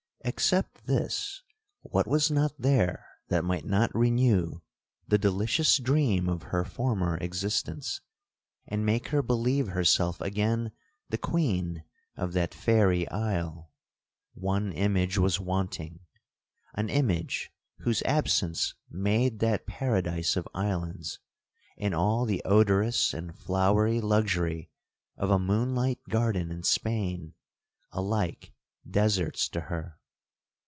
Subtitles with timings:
[0.23, 1.41] 'Except this,
[1.81, 4.61] what was not there that might not renew
[5.07, 8.01] the delicious dream of her former existence,
[8.67, 10.71] and make her believe herself again
[11.09, 11.83] the queen
[12.15, 21.17] of that fairy isle?—One image was wanting—an image whose absence made that paradise of islands,
[21.79, 24.69] and all the odorous and flowery luxury
[25.17, 27.33] of a moonlight garden in Spain,
[27.91, 28.53] alike
[28.87, 29.97] deserts to her.